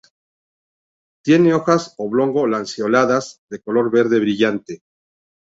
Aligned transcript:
Tiene 1.23 1.53
hojas 1.53 1.93
oblongolanceoladas 1.95 3.43
de 3.51 3.59
color 3.61 3.91
verde 3.91 4.19
brillante. 4.19 4.81